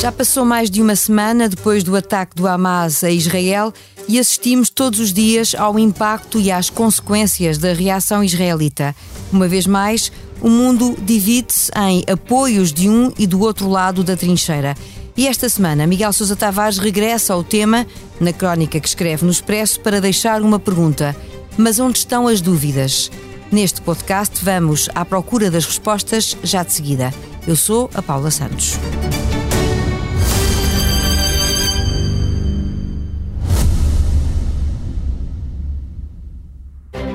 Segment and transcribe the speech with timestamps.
[0.00, 3.72] Já passou mais de uma semana depois do ataque do Hamas a Israel
[4.08, 8.96] e assistimos todos os dias ao impacto e às consequências da reação israelita.
[9.30, 10.10] Uma vez mais,
[10.40, 14.74] o mundo divide-se em apoios de um e do outro lado da trincheira.
[15.16, 17.86] E esta semana, Miguel Sousa Tavares regressa ao tema,
[18.18, 21.14] na crónica que escreve no Expresso, para deixar uma pergunta:
[21.58, 23.10] Mas onde estão as dúvidas?
[23.52, 27.12] Neste podcast, vamos à procura das respostas já de seguida.
[27.48, 28.78] Eu sou a Paula Santos.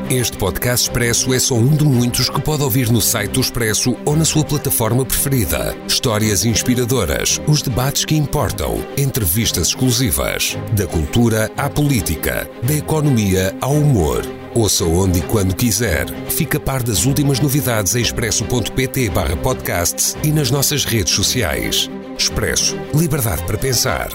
[0.09, 3.95] Este podcast Expresso é só um de muitos que pode ouvir no site do Expresso
[4.05, 5.75] ou na sua plataforma preferida.
[5.87, 10.57] Histórias inspiradoras, os debates que importam, entrevistas exclusivas.
[10.73, 14.44] Da cultura à política, da economia ao humor.
[14.57, 16.07] Ouça onde e quando quiser.
[16.29, 21.89] Fica a par das últimas novidades em expresso.pt barra podcasts e nas nossas redes sociais.
[22.17, 22.77] Expresso.
[22.97, 24.07] Liberdade para pensar.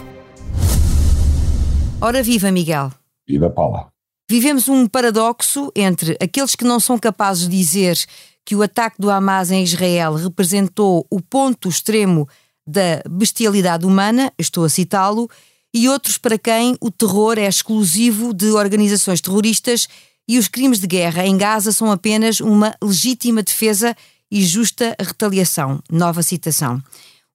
[2.01, 2.91] Ora viva, Miguel.
[3.29, 3.89] Viva, Paula.
[4.31, 7.99] Vivemos um paradoxo entre aqueles que não são capazes de dizer
[8.43, 12.27] que o ataque do Hamas em Israel representou o ponto extremo
[12.67, 15.29] da bestialidade humana, estou a citá-lo,
[15.75, 19.87] e outros para quem o terror é exclusivo de organizações terroristas
[20.31, 23.97] e os crimes de guerra em Gaza são apenas uma legítima defesa
[24.31, 25.83] e justa retaliação.
[25.91, 26.81] Nova citação.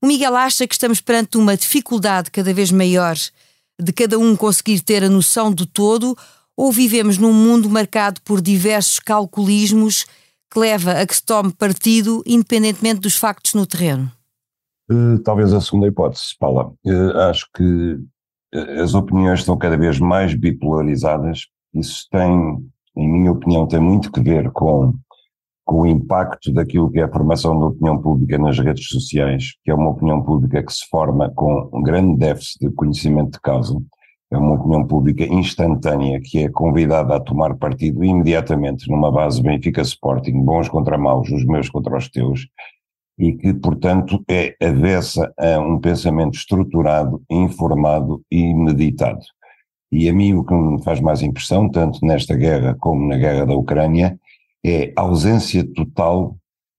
[0.01, 3.17] O Miguel acha que estamos perante uma dificuldade cada vez maior
[3.77, 6.17] de cada um conseguir ter a noção do todo
[6.55, 10.05] ou vivemos num mundo marcado por diversos calculismos
[10.49, 14.09] que leva a que se tome partido independentemente dos factos no terreno?
[14.89, 16.71] Uh, talvez a segunda hipótese, Paula.
[16.85, 17.97] Uh, acho que
[18.53, 21.47] eh, as opiniões estão cada vez mais bipolarizadas.
[21.73, 24.93] Isso tem, em minha opinião, tem muito que ver com,
[25.65, 29.71] com o impacto daquilo que é a formação da opinião pública nas redes sociais, que
[29.71, 33.75] é uma opinião pública que se forma com um grande déficit de conhecimento de causa
[34.31, 39.81] é uma opinião pública instantânea que é convidada a tomar partido imediatamente numa base Benfica
[39.81, 42.47] Sporting, bons contra maus, os meus contra os teus,
[43.17, 49.21] e que, portanto, é avessa a um pensamento estruturado, informado e meditado.
[49.91, 53.45] E a mim o que me faz mais impressão, tanto nesta guerra como na guerra
[53.45, 54.19] da Ucrânia,
[54.65, 56.35] é a ausência total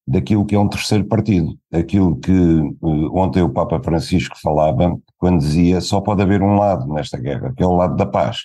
[0.06, 1.56] daquilo que é um terceiro partido.
[1.72, 6.86] Aquilo que uh, ontem o Papa Francisco falava, quando dizia só pode haver um lado
[6.92, 8.42] nesta guerra, que é o lado da paz.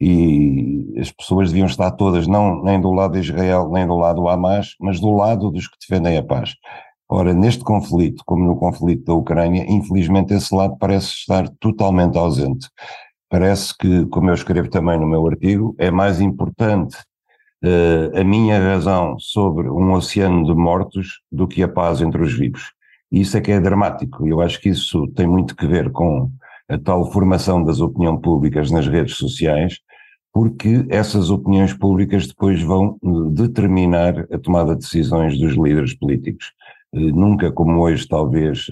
[0.00, 4.22] E as pessoas deviam estar todas, não nem do lado de Israel, nem do lado
[4.22, 6.54] do Hamas, mas do lado dos que defendem a paz.
[7.08, 12.68] Ora, neste conflito, como no conflito da Ucrânia, infelizmente esse lado parece estar totalmente ausente.
[13.30, 16.96] Parece que, como eu escrevo também no meu artigo, é mais importante
[17.62, 22.32] uh, a minha razão sobre um oceano de mortos do que a paz entre os
[22.32, 22.72] vivos.
[23.12, 24.26] E isso é que é dramático.
[24.26, 26.30] Eu acho que isso tem muito que ver com
[26.68, 29.78] a tal formação das opiniões públicas nas redes sociais,
[30.32, 36.52] porque essas opiniões públicas depois vão eh, determinar a tomada de decisões dos líderes políticos.
[36.94, 38.66] Eh, nunca como hoje, talvez,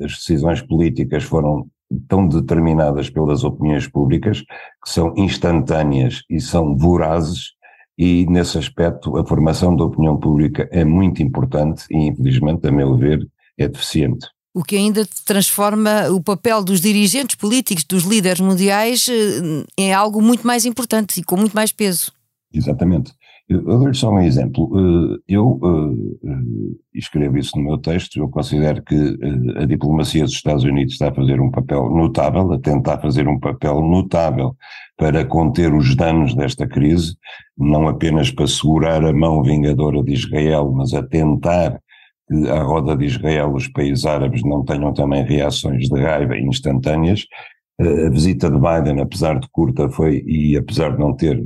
[0.00, 1.66] as decisões políticas foram
[2.08, 7.52] tão determinadas pelas opiniões públicas, que são instantâneas e são vorazes,
[7.96, 12.96] e nesse aspecto a formação da opinião pública é muito importante e infelizmente, a meu
[12.96, 14.26] ver, é deficiente.
[14.52, 20.22] O que ainda transforma o papel dos dirigentes políticos, dos líderes mundiais, eh, em algo
[20.22, 22.12] muito mais importante e com muito mais peso.
[22.52, 23.12] Exatamente.
[23.48, 24.70] Eu, dou-lhe só um exemplo.
[24.74, 28.18] Eh, eu uh, escrevo isso no meu texto.
[28.18, 28.96] Eu considero que
[29.56, 33.38] a diplomacia dos Estados Unidos está a fazer um papel notável, a tentar fazer um
[33.38, 34.56] papel notável
[34.96, 37.16] para conter os danos desta crise,
[37.58, 41.78] não apenas para segurar a mão vingadora de Israel, mas a tentar
[42.26, 47.26] que à roda de Israel os países árabes não tenham também reações de raiva instantâneas.
[47.78, 51.44] A visita de Biden, apesar de curta, foi, e apesar de não ter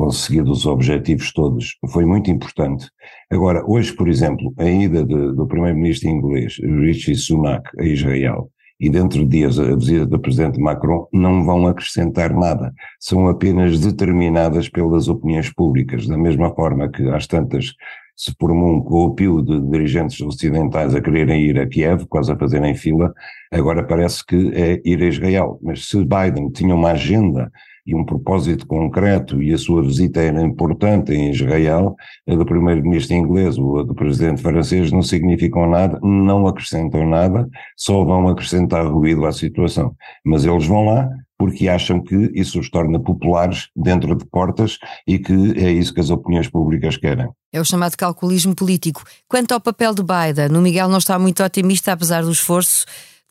[0.00, 2.88] conseguido os objetivos todos, foi muito importante.
[3.30, 8.88] Agora, hoje, por exemplo, a ida de, do primeiro-ministro inglês, Rishi Sunak, a Israel, e
[8.88, 14.70] dentro de dias a visita do presidente Macron não vão acrescentar nada, são apenas determinadas
[14.70, 17.74] pelas opiniões públicas, da mesma forma que às tantas
[18.16, 22.74] se formou um corrupio de dirigentes ocidentais a quererem ir a Kiev, quase a fazerem
[22.74, 23.12] fila,
[23.52, 25.58] agora parece que é ir a Israel.
[25.62, 27.52] Mas se Biden tinha uma agenda
[27.86, 31.94] e um propósito concreto e a sua visita era importante em Israel,
[32.28, 37.48] a do primeiro-ministro inglês ou a do presidente francês não significam nada, não acrescentam nada,
[37.76, 39.94] só vão acrescentar ruído à situação.
[40.24, 41.08] Mas eles vão lá
[41.40, 44.76] porque acham que isso os torna populares dentro de portas
[45.06, 47.30] e que é isso que as opiniões públicas querem.
[47.50, 49.02] É o chamado calculismo político.
[49.26, 52.84] Quanto ao papel de Biden, o Miguel não está muito otimista, apesar do esforço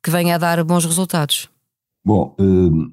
[0.03, 1.49] que venha a dar bons resultados.
[2.03, 2.89] Bom, hum,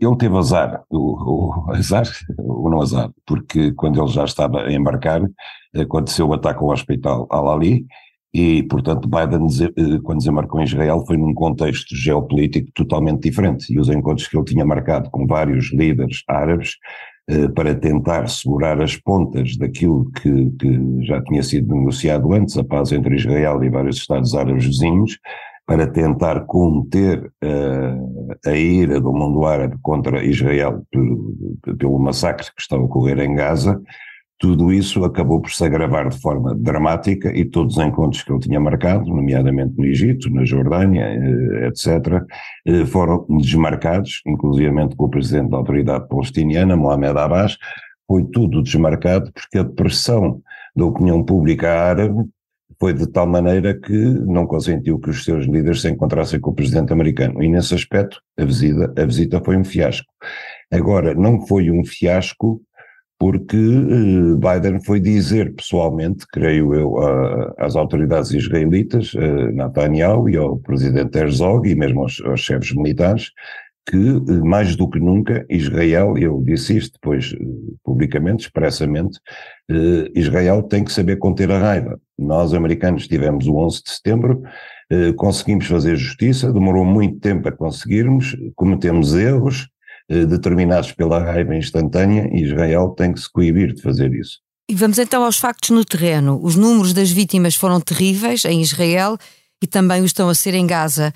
[0.00, 2.06] ele teve azar, o, o azar,
[2.38, 5.22] ou não azar, porque quando ele já estava a embarcar,
[5.74, 7.86] aconteceu o ataque ao hospital Al-Ali,
[8.32, 13.72] e, portanto, Biden, eh, quando desembarcou em Israel, foi num contexto geopolítico totalmente diferente.
[13.72, 16.76] E os encontros que ele tinha marcado com vários líderes árabes
[17.28, 22.62] eh, para tentar segurar as pontas daquilo que, que, já tinha sido negociado antes, a
[22.64, 25.18] paz entre Israel e vários Estados árabes vizinhos,
[25.70, 30.82] para tentar conter uh, a ira do mundo árabe contra Israel
[31.78, 33.80] pelo, massacre que está a ocorrer em Gaza,
[34.36, 38.40] tudo isso acabou por se agravar de forma dramática e todos os encontros que ele
[38.40, 42.20] tinha marcado, nomeadamente no Egito, na Jordânia, eh, etc.,
[42.66, 47.56] eh, foram desmarcados, inclusivamente com o presidente da autoridade palestiniana, Mohamed Abbas,
[48.08, 50.42] foi tudo desmarcado porque a pressão
[50.74, 52.24] da opinião pública árabe
[52.80, 56.54] foi de tal maneira que não consentiu que os seus líderes se encontrassem com o
[56.54, 57.42] presidente americano.
[57.42, 60.10] E nesse aspecto, a visita, a visita foi um fiasco.
[60.72, 62.62] Agora, não foi um fiasco
[63.18, 66.96] porque eh, Biden foi dizer pessoalmente, creio eu,
[67.58, 73.30] às autoridades israelitas, eh, Netanyahu e ao presidente Herzog e mesmo aos, aos chefes militares,
[73.88, 77.34] que eh, mais do que nunca Israel, eu disse isto depois
[77.84, 79.18] publicamente, expressamente,
[80.16, 82.00] Israel tem que saber conter a raiva.
[82.18, 84.42] Nós, americanos, tivemos o 11 de setembro,
[85.16, 89.68] conseguimos fazer justiça, demorou muito tempo a conseguirmos, cometemos erros,
[90.10, 94.40] eh, determinados pela raiva instantânea e Israel tem que se coibir de fazer isso.
[94.68, 96.40] E vamos então aos factos no terreno.
[96.42, 99.16] Os números das vítimas foram terríveis em Israel
[99.62, 101.12] e também o estão a ser em Gaza.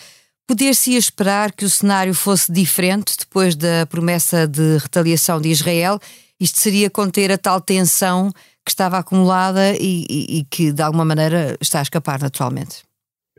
[0.46, 5.98] Poder-se esperar que o cenário fosse diferente depois da promessa de retaliação de Israel?
[6.38, 8.30] Isto seria conter a tal tensão
[8.64, 12.82] que estava acumulada e, e, e que de alguma maneira está a escapar naturalmente.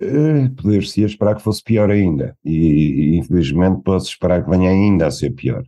[0.02, 5.08] Eh, poder-se esperar que fosse pior ainda, e, e infelizmente pode-se esperar que venha ainda
[5.08, 5.64] a ser pior.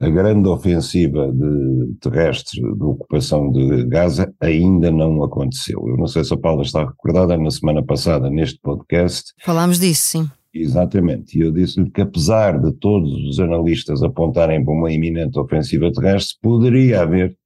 [0.00, 5.84] A grande ofensiva de terrestre de ocupação de Gaza ainda não aconteceu.
[5.88, 9.32] Eu não sei se a Paula está recordada na semana passada neste podcast.
[9.44, 10.30] Falámos disso, sim.
[10.52, 15.92] Exatamente, e eu disse-lhe que apesar de todos os analistas apontarem para uma iminente ofensiva
[15.92, 17.36] terrestre, poderia haver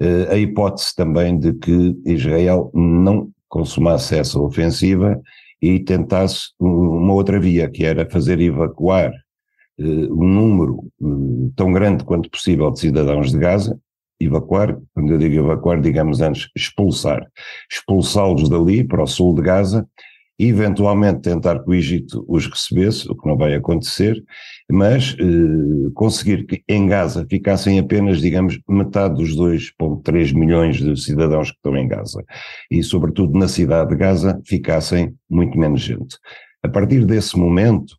[0.00, 5.20] uh, a hipótese também de que Israel não consumasse essa ofensiva
[5.60, 9.12] e tentasse uma outra via, que era fazer evacuar
[9.78, 13.78] uh, um número uh, tão grande quanto possível de cidadãos de Gaza,
[14.18, 17.26] evacuar, quando eu digo evacuar, digamos antes expulsar,
[17.70, 19.86] expulsá-los dali para o sul de Gaza
[20.38, 24.22] eventualmente tentar que o Egito os recebesse, o que não vai acontecer,
[24.70, 31.50] mas eh, conseguir que em Gaza ficassem apenas, digamos, metade dos 2,3 milhões de cidadãos
[31.50, 32.24] que estão em Gaza.
[32.70, 36.16] E, sobretudo, na cidade de Gaza ficassem muito menos gente.
[36.62, 37.96] A partir desse momento,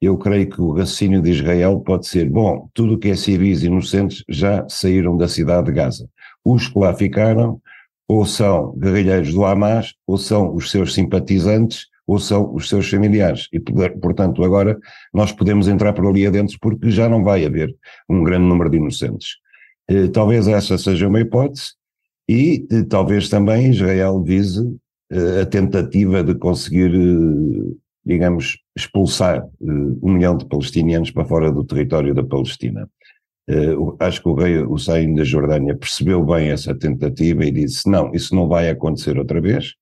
[0.00, 3.62] eu creio que o raciocínio de Israel pode ser, bom, tudo o que é civis
[3.62, 6.08] inocentes já saíram da cidade de Gaza.
[6.44, 7.60] Os que lá ficaram
[8.08, 13.48] ou são guerrilheiros do Hamas, ou são os seus simpatizantes, ou são os seus familiares.
[13.52, 14.78] E, portanto, agora
[15.12, 17.76] nós podemos entrar por ali adentro porque já não vai haver
[18.08, 19.36] um grande número de inocentes.
[19.86, 21.72] Eh, talvez essa seja uma hipótese,
[22.26, 24.74] e eh, talvez também Israel vise
[25.10, 26.92] eh, a tentativa de conseguir,
[28.04, 32.88] digamos, expulsar um milhão de palestinianos para fora do território da Palestina.
[33.48, 38.12] Uh, acho que o rei Hussein da Jordânia percebeu bem essa tentativa e disse: não,
[38.14, 39.74] isso não vai acontecer outra vez.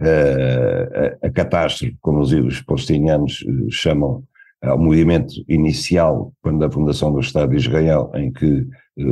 [0.00, 4.22] Uh, a, a, catástrofe, como os, os palestinianos uh, chamam
[4.62, 8.66] ao movimento inicial, quando a fundação do Estado de Israel, em que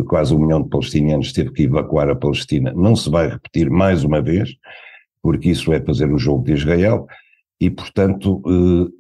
[0.07, 4.05] quase um milhão de palestinianos teve que evacuar a Palestina, não se vai repetir mais
[4.05, 4.51] uma vez,
[5.23, 7.07] porque isso é fazer o jogo de Israel.
[7.65, 8.43] E, portanto,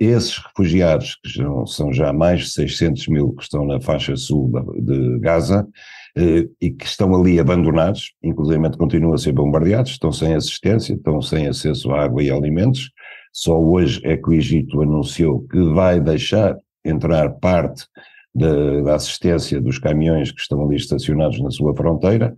[0.00, 1.28] eh, esses refugiados, que
[1.66, 5.68] são já mais de 600 mil que estão na faixa sul de Gaza,
[6.16, 11.20] eh, e que estão ali abandonados, inclusive continuam a ser bombardeados, estão sem assistência, estão
[11.20, 12.90] sem acesso à água e alimentos.
[13.34, 17.84] Só hoje é que o Egito anunciou que vai deixar entrar parte
[18.34, 22.34] da, da assistência dos caminhões que estão ali estacionados na sua fronteira,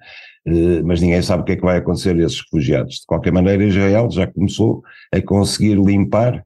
[0.85, 3.00] mas ninguém sabe o que é que vai acontecer a esses refugiados.
[3.00, 6.45] De qualquer maneira, Israel já começou a conseguir limpar,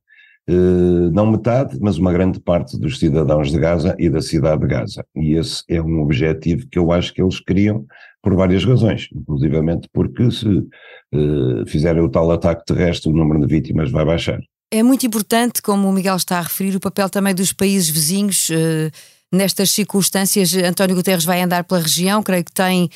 [0.49, 4.66] eh, não metade, mas uma grande parte dos cidadãos de Gaza e da cidade de
[4.66, 5.04] Gaza.
[5.14, 7.85] E esse é um objetivo que eu acho que eles queriam
[8.23, 13.47] por várias razões, inclusivamente porque se uh, fizerem o tal ataque terrestre, o número de
[13.47, 14.40] vítimas vai baixar.
[14.73, 18.49] É muito importante, como o Miguel está a referir, o papel também dos países vizinhos.
[19.33, 22.88] Nestas circunstâncias, António Guterres vai andar pela região, creio que tem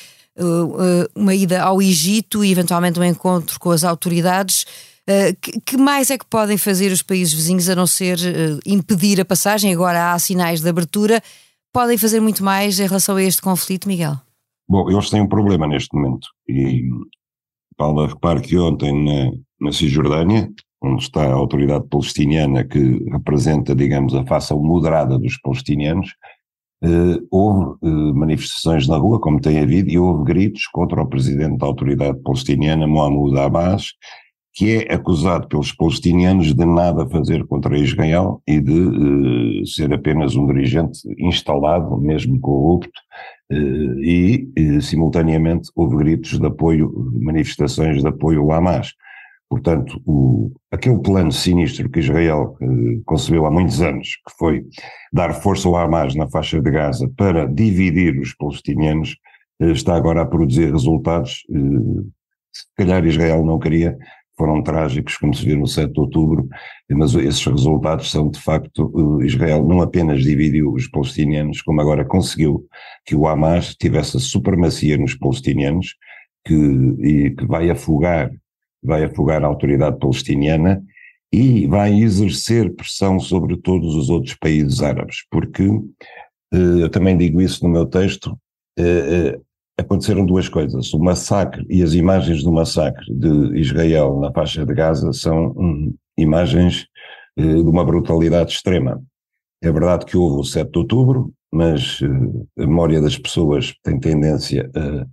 [1.15, 4.65] uma ida ao Egito e eventualmente um encontro com as autoridades.
[5.07, 8.17] Uh, que, mais é que podem fazer os países vizinhos a não ser
[8.65, 9.71] impedir a passagem?
[9.73, 11.21] Agora há sinais de abertura.
[11.71, 14.15] Podem fazer muito mais em relação a este conflito, Miguel?
[14.67, 16.27] Bom, eles têm um problema neste momento.
[16.47, 16.89] E,
[17.77, 20.49] Paula, repare que ontem na, na Cisjordânia,
[20.81, 22.79] onde está a autoridade palestiniana que
[23.11, 26.34] representa, digamos, a fação moderada dos palestinianos, eh,
[27.31, 31.65] houve eh, manifestações na rua, como tem havido, e houve gritos contra o presidente da
[31.65, 33.93] autoridade palestiniana, Mohamed Abbas,
[34.53, 40.35] que é acusado pelos palestinianos de nada fazer contra Israel e de eh, ser apenas
[40.35, 42.99] um dirigente instalado, mesmo corrupto,
[43.51, 43.55] eh,
[43.99, 48.93] e simultaneamente houve gritos de apoio, manifestações de apoio ao Hamas.
[49.49, 54.65] Portanto, o, aquele plano sinistro que Israel eh, concebeu há muitos anos, que foi
[55.13, 59.15] dar força ao Hamas na faixa de Gaza para dividir os palestinianos,
[59.61, 61.43] eh, está agora a produzir resultados.
[61.49, 62.03] Eh,
[62.51, 63.97] se calhar Israel não queria,
[64.37, 66.47] foram trágicos, como se viu no 7 de outubro,
[66.89, 72.03] mas esses resultados são, de facto, eh, Israel não apenas dividiu os palestinianos, como agora
[72.03, 72.65] conseguiu
[73.05, 75.95] que o Hamas tivesse a supremacia nos palestinianos,
[76.45, 78.31] que, e que vai afogar
[78.85, 80.81] vai afogar a autoridade palestiniana
[81.31, 85.63] e vai exercer pressão sobre todos os outros países árabes, porque,
[86.53, 88.39] eh, eu também digo isso no meu texto,
[88.77, 89.39] eh, eh,
[89.77, 90.93] aconteceram duas coisas.
[90.93, 95.93] O massacre e as imagens do massacre de Israel na faixa de Gaza são hum,
[96.17, 96.87] imagens
[97.37, 99.03] de uma brutalidade extrema.
[99.61, 101.99] É verdade que houve o 7 de outubro, mas
[102.57, 105.05] a memória das pessoas tem tendência a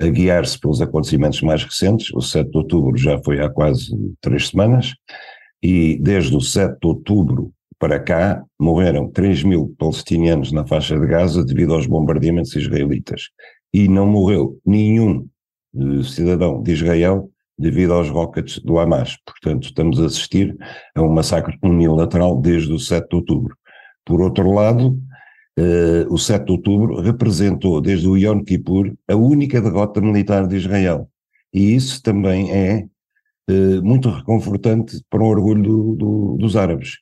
[0.00, 2.12] a guiar-se pelos acontecimentos mais recentes.
[2.14, 4.94] O 7 de outubro já foi há quase três semanas,
[5.62, 11.06] e desde o 7 de outubro para cá morreram 3 mil palestinianos na faixa de
[11.06, 13.30] Gaza devido aos bombardeamentos israelitas.
[13.72, 15.26] E não morreu nenhum
[15.74, 19.16] uh, cidadão de Israel devido aos rockets do Hamas.
[19.24, 20.56] Portanto, estamos a assistir
[20.94, 23.56] a um massacre unilateral desde o 7 de outubro.
[24.04, 24.98] Por outro lado,
[25.58, 30.56] uh, o 7 de outubro representou, desde o Yom Kippur, a única derrota militar de
[30.56, 31.10] Israel.
[31.52, 32.86] E isso também é
[33.50, 36.98] uh, muito reconfortante para o orgulho do, do, dos árabes.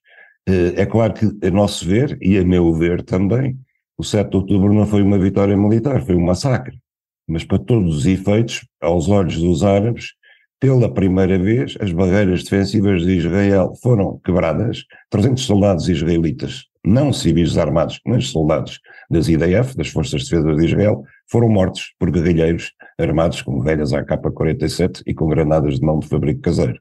[0.49, 3.59] Uh, é claro que, a nosso ver, e a meu ver também,
[3.97, 6.79] o 7 de outubro não foi uma vitória militar, foi um massacre.
[7.27, 10.13] Mas para todos os efeitos, aos olhos dos árabes,
[10.61, 17.57] pela primeira vez, as barreiras defensivas de Israel foram quebradas, 300 soldados israelitas não civis
[17.57, 22.73] armados, mas soldados das IDF, das Forças de Defesa de Israel, foram mortos por guerrilheiros
[22.99, 26.79] armados com velhas AK-47 e com granadas de mão de fabrico caseiro.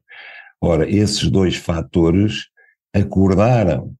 [0.62, 2.48] Ora, esses dois fatores
[2.94, 3.96] acordaram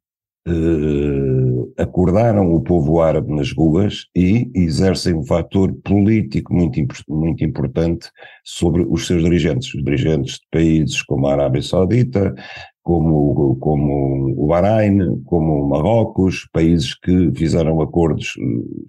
[0.46, 8.10] eh, acordaram o povo árabe nas ruas e exercem um fator político muito, muito importante
[8.44, 12.36] sobre os seus dirigentes, os dirigentes de países como a Arábia Saudita,
[12.84, 18.34] como, como o Bahrein, como o Marrocos, países que fizeram acordos,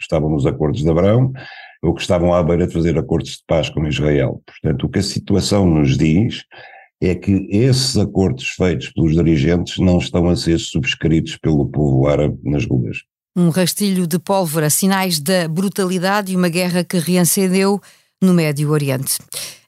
[0.01, 1.33] estavam nos acordos de Abrão,
[1.83, 4.43] ou que estavam à beira de fazer acordos de paz com Israel.
[4.45, 6.43] Portanto, o que a situação nos diz
[7.01, 12.39] é que esses acordos feitos pelos dirigentes não estão a ser subscritos pelo povo árabe
[12.43, 12.99] nas ruas.
[13.37, 17.81] Um rastilho de pólvora, sinais da brutalidade e uma guerra que reacendeu
[18.25, 19.19] no Médio Oriente.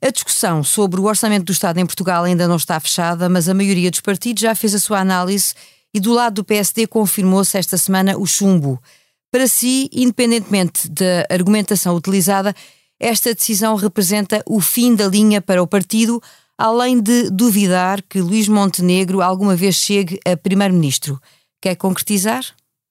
[0.03, 3.55] A discussão sobre o orçamento do Estado em Portugal ainda não está fechada, mas a
[3.55, 5.55] maioria dos partidos já fez a sua análise
[5.93, 8.83] e do lado do PSD confirmou-se esta semana o chumbo.
[9.31, 12.55] Para si, independentemente da argumentação utilizada,
[12.99, 16.23] esta decisão representa o fim da linha para o partido,
[16.57, 21.21] além de duvidar que Luís Montenegro alguma vez chegue a primeiro-ministro.
[21.61, 22.45] Quer concretizar?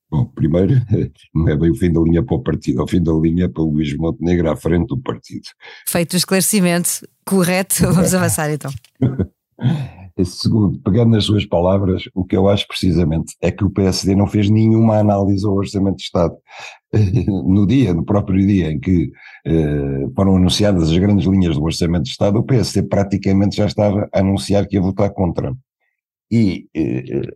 [0.10, 0.74] Bom, primeiro,
[1.34, 3.50] não é bem o fim da linha para o partido, é o fim da linha
[3.50, 5.48] para o Luís Montenegro à frente do partido.
[5.88, 8.72] Feito o esclarecimento correto, vamos avançar então.
[10.24, 14.28] Segundo, pegando nas suas palavras, o que eu acho precisamente é que o PSD não
[14.28, 16.34] fez nenhuma análise ao Orçamento de Estado.
[17.28, 19.12] No dia, no próprio dia em que
[19.46, 24.08] eh, foram anunciadas as grandes linhas do Orçamento de Estado, o PSD praticamente já estava
[24.14, 25.54] a anunciar que ia votar contra.
[26.32, 27.34] E eh,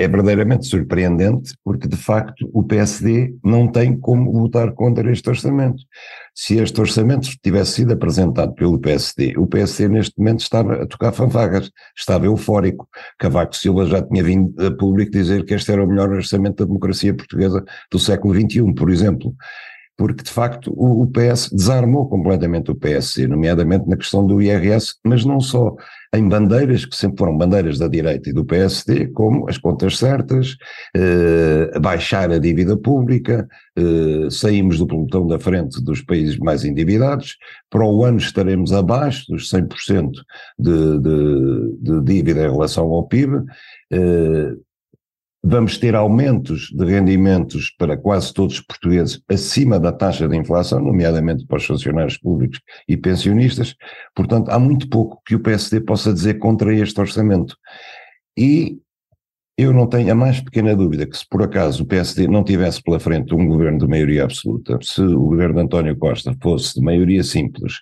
[0.00, 5.82] é verdadeiramente surpreendente porque, de facto, o PSD não tem como votar contra este orçamento.
[6.34, 11.12] Se este orçamento tivesse sido apresentado pelo PSD, o PSD neste momento estava a tocar
[11.12, 12.88] fanfagas, estava eufórico.
[13.18, 16.64] Cavaco Silva já tinha vindo a público dizer que este era o melhor orçamento da
[16.64, 19.34] democracia portuguesa do século XXI, por exemplo
[20.00, 25.26] porque de facto o, PS desarmou completamente o PSD, nomeadamente na questão do IRS, mas
[25.26, 25.76] não só.
[26.14, 30.56] em bandeiras que sempre foram bandeiras da direita e do PSD, como as contas certas,
[30.96, 37.36] eh, baixar a dívida pública, eh, saímos do pelotão da frente dos países mais endividados,
[37.68, 40.12] para o ano estaremos abaixo dos 100%
[40.58, 43.44] de, de, de dívida em relação ao PIB,
[43.92, 44.54] eh,
[45.42, 50.80] vamos ter aumentos de rendimentos para quase todos os portugueses acima da taxa de inflação,
[50.80, 53.74] nomeadamente para os funcionários públicos e pensionistas.
[54.14, 57.56] Portanto, há muito pouco que o PSD possa dizer contra este orçamento.
[58.36, 58.78] E
[59.56, 62.82] eu não tenho a mais pequena dúvida que se por acaso o PSD não tivesse
[62.82, 66.80] pela frente um governo de maioria absoluta, se o governo de António Costa fosse de
[66.80, 67.74] maioria simples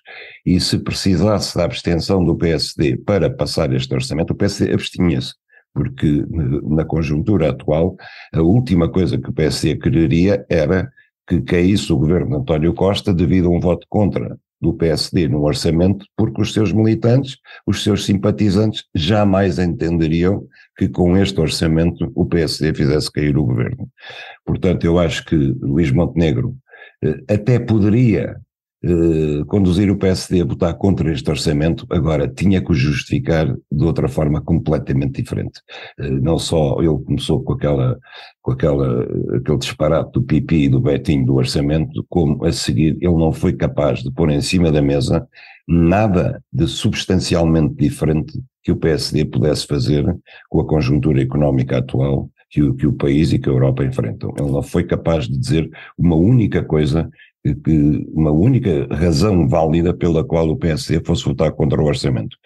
[0.45, 5.35] e se precisasse da abstenção do PSD para passar este orçamento, o PSD abstinha-se
[5.75, 6.25] porque
[6.65, 7.97] na conjuntura atual
[8.33, 10.91] a última coisa que o PSD quereria era
[11.29, 15.43] que caísse o governo de António Costa devido a um voto contra do PSD no
[15.43, 20.45] orçamento, porque os seus militantes, os seus simpatizantes jamais entenderiam
[20.77, 23.89] que com este orçamento o PSD fizesse cair o governo.
[24.45, 26.57] Portanto, eu acho que Luís Montenegro
[27.05, 28.37] eh, até poderia
[28.85, 33.85] eh, conduzir o PSD a votar contra este orçamento, agora tinha que o justificar de
[33.85, 35.61] outra forma completamente diferente.
[35.99, 37.99] Uh, não só ele começou com aquela,
[38.41, 39.03] com aquela,
[39.37, 43.53] aquele disparate do Pipi e do Betinho do orçamento, como a seguir ele não foi
[43.53, 45.27] capaz de pôr em cima da mesa
[45.67, 50.17] nada de substancialmente diferente que o PSD pudesse fazer
[50.49, 54.33] com a conjuntura económica atual que o, que o país e que a Europa enfrentam.
[54.39, 57.11] Ele não foi capaz de dizer uma única coisa
[57.55, 62.37] que uma única razão válida pela qual o PSD fosse votar contra o orçamento.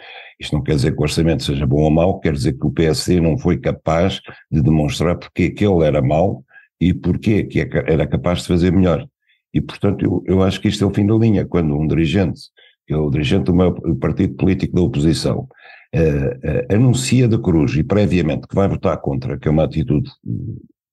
[0.41, 2.71] Isto não quer dizer que o orçamento seja bom ou mau, quer dizer que o
[2.71, 6.45] PSD não foi capaz de demonstrar porque que ele era mau
[6.81, 9.07] e porque que é era capaz de fazer melhor.
[9.55, 12.41] E, portanto, eu, eu acho que isto é o fim da linha, quando um dirigente,
[12.87, 15.47] que é o dirigente do meu partido político da oposição,
[15.95, 20.11] uh, uh, anuncia da cruz e previamente que vai votar contra, que é uma atitude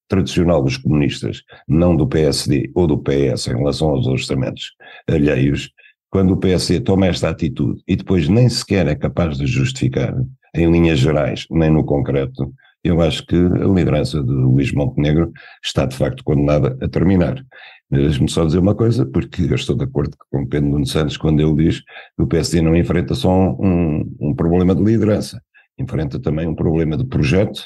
[0.10, 4.74] tradicional dos comunistas, não do PSD ou do PS em relação aos orçamentos
[5.08, 5.72] alheios,
[6.10, 10.16] quando o PSD toma esta atitude e depois nem sequer é capaz de justificar,
[10.56, 12.52] em linhas gerais, nem no concreto,
[12.84, 15.32] eu acho que a liderança de Luís Montenegro
[15.64, 17.44] está de facto condenada a terminar.
[17.92, 21.42] Deixe-me só dizer uma coisa, porque eu estou de acordo com Pedro Nuno Santos quando
[21.42, 25.42] ele diz que o PSD não enfrenta só um, um problema de liderança,
[25.78, 27.64] enfrenta também um problema de projeto,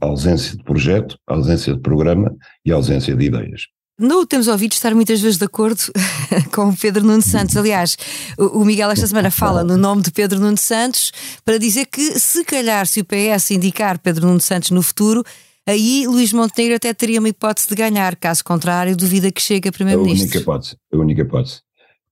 [0.00, 3.62] ausência de projeto, ausência de programa e ausência de ideias.
[3.98, 5.80] Não o temos ouvido estar muitas vezes de acordo
[6.52, 7.56] com o Pedro Nuno Santos.
[7.56, 7.96] Aliás,
[8.36, 11.12] o Miguel esta semana fala no nome de Pedro Nuno Santos
[11.44, 15.22] para dizer que, se calhar, se o PS indicar Pedro Nuno Santos no futuro,
[15.64, 18.16] aí Luís Montenegro até teria uma hipótese de ganhar.
[18.16, 20.24] Caso contrário, duvida que chegue a Primeiro-Ministro.
[20.24, 21.60] A única hipótese, a única hipótese.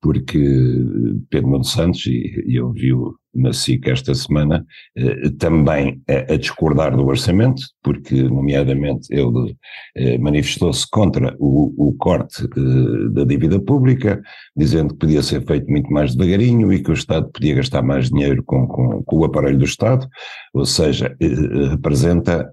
[0.01, 0.39] Porque
[1.31, 4.65] Pedro Nuno Santos, e, e eu vi-o na SIC esta semana,
[4.97, 9.57] eh, também a, a, discordar do orçamento, porque, nomeadamente, ele
[9.97, 14.21] eh, manifestou-se contra o, o corte eh, da dívida pública,
[14.57, 18.11] dizendo que podia ser feito muito mais devagarinho e que o Estado podia gastar mais
[18.11, 20.07] dinheiro com, com, com o aparelho do Estado,
[20.53, 21.17] ou seja,
[21.71, 22.51] representa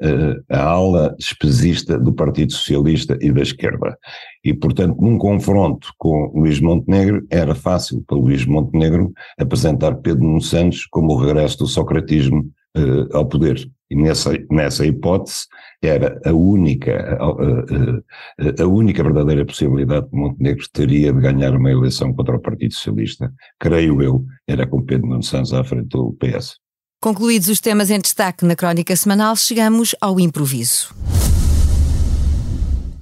[0.49, 3.97] a ala despesista do Partido Socialista e da esquerda.
[4.43, 10.41] E, portanto, num confronto com Luís Montenegro, era fácil para Luís Montenegro apresentar Pedro Nuno
[10.41, 13.69] Santos como o regresso do socratismo uh, ao poder.
[13.91, 15.47] E nessa, nessa hipótese
[15.81, 21.71] era a única, a, a, a, única verdadeira possibilidade que Montenegro teria de ganhar uma
[21.71, 26.15] eleição contra o Partido Socialista, creio eu, era com Pedro Nuno Santos à frente do
[26.19, 26.57] PS.
[27.01, 30.93] Concluídos os temas em destaque na crónica semanal, chegamos ao improviso.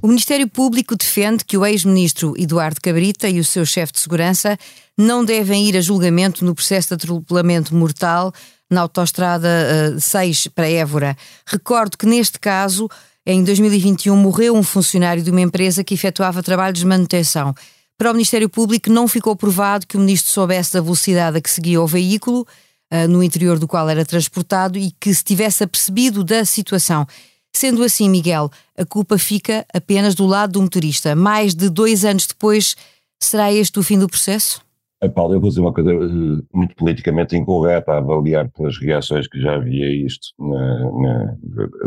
[0.07, 4.57] O Ministério Público defende que o ex-ministro Eduardo Cabrita e o seu chefe de segurança
[4.97, 8.31] não devem ir a julgamento no processo de atropelamento mortal
[8.71, 9.49] na autoestrada
[9.91, 11.17] uh, eh, 6 para Évora.
[11.45, 12.87] Recordo que neste caso,
[13.25, 17.53] em 2021, morreu um funcionário de uma empresa que efetuava trabalhos de manutenção.
[17.97, 21.51] Para o Ministério Público não ficou provado que o ministro soubesse da velocidade a que
[21.51, 22.47] seguia o veículo,
[22.93, 27.05] uh, no interior do qual era transportado, e que se tivesse apercebido da situação.
[27.55, 31.15] Sendo assim, Miguel, a culpa fica apenas do lado do motorista.
[31.15, 32.75] Mais de dois anos depois,
[33.21, 34.61] será este o fim do processo?
[35.01, 39.27] A Paulo, eu vou dizer uma coisa uh, muito politicamente incorreta a avaliar pelas reações
[39.27, 41.37] que já havia isto na, na,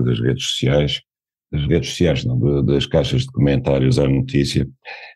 [0.05, 1.03] das redes sociais,
[1.53, 4.69] das redes sociais, não, das caixas de comentários à notícia,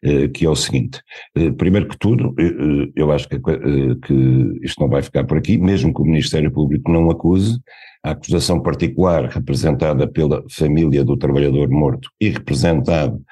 [0.04, 1.00] uh, que é o seguinte.
[1.36, 2.34] Uh, primeiro que tudo,
[2.96, 6.90] eu acho que, que isto não vai ficar por aqui, mesmo que o Ministério Público
[6.90, 7.58] não acuse,
[8.02, 13.22] a acusação particular representada pela família do trabalhador morto e representado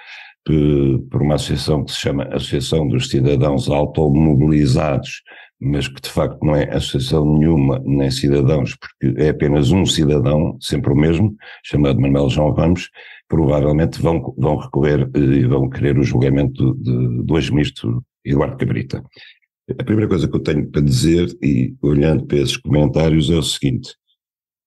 [0.45, 5.23] por uma associação que se chama Associação dos Cidadãos Automobilizados
[5.63, 10.59] mas que de facto não é associação nenhuma nem cidadãos, porque é apenas um cidadão,
[10.61, 12.91] sempre o mesmo, chamado Manuel João Ramos,
[13.29, 19.05] provavelmente vão, vão recorrer eh, e vão querer o julgamento de, do ex-ministro Eduardo Cabrita.
[19.79, 23.43] A primeira coisa que eu tenho para dizer, e olhando para esses comentários, é o
[23.43, 23.95] seguinte: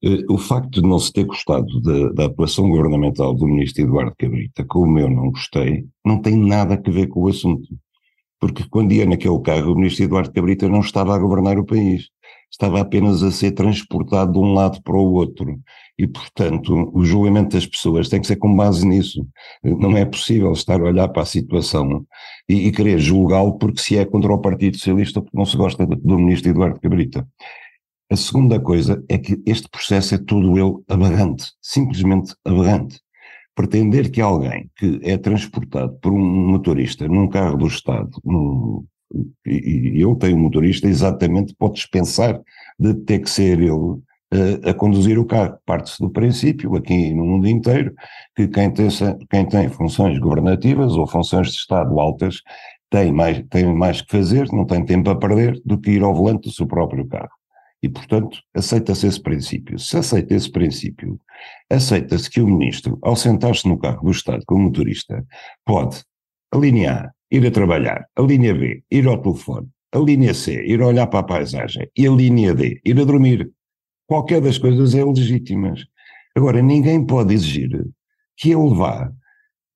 [0.04, 4.16] eh, o facto de não se ter gostado da, da atuação governamental do ministro Eduardo
[4.18, 7.68] Cabrita, como eu não gostei, não tem nada a ver com o assunto.
[8.40, 12.10] Porque quando ia naquele carro, o ministro Eduardo Cabrita não estava a governar o país,
[12.52, 15.60] estava apenas a ser transportado de um lado para o outro.
[15.98, 19.26] E, portanto, o julgamento das pessoas tem que ser com base nisso.
[19.64, 22.06] Não é possível estar a olhar para a situação
[22.50, 25.86] e, e querer julgá-lo porque se é contra o Partido Socialista porque não se gosta
[25.86, 27.28] do ministro Eduardo Cabrita.
[28.12, 33.00] A segunda coisa é que este processo é todo ele aberrante, simplesmente aberrante.
[33.56, 38.86] Pretender que alguém que é transportado por um motorista num carro do Estado, num,
[39.46, 42.42] e, e ele tem um motorista exatamente, pode dispensar
[42.78, 45.58] de ter que ser ele a, a conduzir o carro.
[45.66, 47.94] Parte-se do princípio, aqui no mundo inteiro,
[48.36, 48.90] que quem tem,
[49.30, 52.42] quem tem funções governativas ou funções de Estado altas
[52.90, 56.14] tem mais, tem mais que fazer, não tem tempo a perder do que ir ao
[56.14, 57.30] volante do seu próprio carro.
[57.84, 59.78] E, portanto, aceita-se esse princípio.
[59.78, 61.20] Se aceita esse princípio,
[61.70, 65.24] aceita-se que o ministro, ao sentar-se no carro do Estado como motorista,
[65.66, 66.04] pode,
[66.52, 70.64] a linha A, ir a trabalhar, a linha B, ir ao telefone, a linha C,
[70.66, 73.52] ir olhar para a paisagem, e a linha D, ir a dormir.
[74.08, 75.86] Qualquer das coisas é legítimas.
[76.36, 77.70] Agora, ninguém pode exigir
[78.38, 79.12] que ele vá,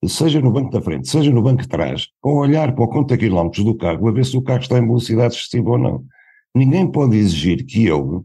[0.05, 3.17] seja no banco da frente, seja no banco de trás, ou olhar para o conta
[3.17, 6.05] quilómetros do carro a ver se o carro está em velocidade excessiva ou não.
[6.55, 8.21] Ninguém pode exigir que ele,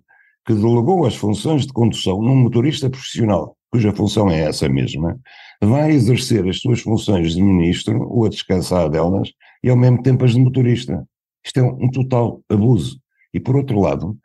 [0.47, 5.19] que delegou as funções de condução num motorista profissional, cuja função é essa mesma,
[5.63, 9.31] vá exercer as suas funções de ministro ou a descansar delas
[9.63, 11.07] e ao mesmo tempo as de motorista.
[11.45, 12.99] Isto é um, total abuso.
[13.33, 14.17] E por outro lado,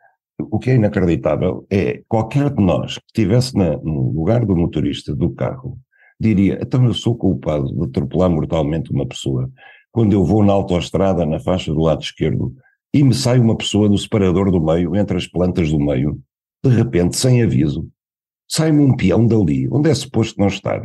[0.50, 5.14] o que é inacreditável é qualquer de nós que estivesse na, no lugar do motorista
[5.14, 5.78] do carro
[6.18, 9.50] diria, então eu sou culpado de atropelar mortalmente uma pessoa
[9.90, 12.54] quando eu vou na autoestrada na faixa do lado esquerdo
[12.92, 16.20] e me sai uma pessoa do separador do meio, entre as plantas do meio,
[16.64, 17.88] de repente, sem aviso,
[18.48, 20.82] sai-me um peão dali, onde é suposto não estar,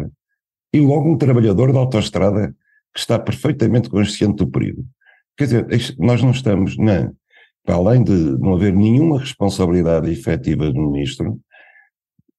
[0.74, 2.56] e logo um trabalhador da autoestrada
[2.94, 4.86] que está perfeitamente consciente do perigo.
[5.38, 7.12] Quer dizer, nós não estamos, na,
[7.66, 11.40] para além de não haver nenhuma responsabilidade efetiva do ministro,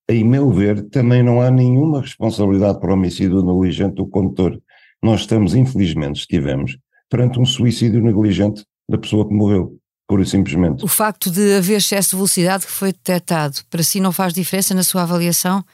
[0.09, 4.61] em meu ver, também não há nenhuma responsabilidade para o homicídio negligente do condutor.
[5.03, 6.79] Nós estamos, infelizmente, estivemos
[7.11, 10.85] perante um suicídio negligente da pessoa que morreu, pura e simplesmente.
[10.85, 14.75] O facto de haver excesso de velocidade que foi detectado, para si não faz diferença
[14.75, 15.65] na sua avaliação?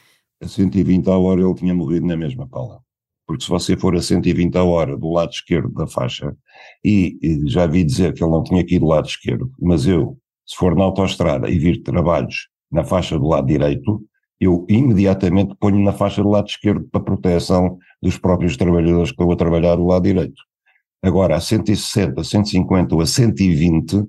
[0.41, 2.81] A 120 a hora ele tinha morrido na mesma pala.
[3.25, 6.35] Porque se você for a 120 a hora do lado esquerdo da faixa,
[6.83, 9.87] e, e já vi dizer que ele não tinha que ir do lado esquerdo, mas
[9.87, 14.03] eu, se for na autoestrada e vir trabalhos na faixa do lado direito,
[14.39, 19.31] eu imediatamente ponho na faixa do lado esquerdo para proteção dos próprios trabalhadores que estão
[19.31, 20.41] a trabalhar do lado direito.
[21.03, 24.05] Agora, a 160, a 150 ou a 120,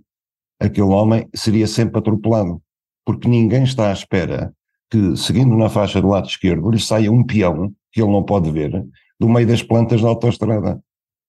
[0.61, 2.63] aquele homem seria sempre atropelado,
[3.05, 4.55] porque ninguém está à espera
[4.89, 8.49] que, seguindo na faixa do lado esquerdo, lhe saia um peão, que ele não pode
[8.53, 8.71] ver,
[9.19, 10.81] do meio das plantas da autoestrada.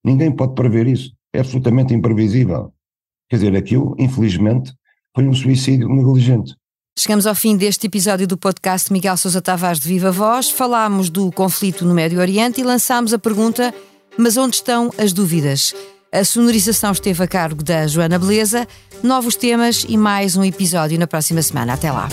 [0.03, 1.11] Ninguém pode prever isso.
[1.33, 2.71] É absolutamente imprevisível.
[3.27, 4.71] Quer dizer, aquilo, infelizmente,
[5.15, 6.55] foi um suicídio negligente.
[6.97, 10.49] Chegamos ao fim deste episódio do podcast Miguel Sousa Tavares de Viva Voz.
[10.49, 13.73] Falámos do conflito no Médio Oriente e lançámos a pergunta
[14.17, 15.73] mas onde estão as dúvidas?
[16.11, 18.67] A sonorização esteve a cargo da Joana Beleza.
[19.03, 21.73] Novos temas e mais um episódio na próxima semana.
[21.73, 22.07] Até lá.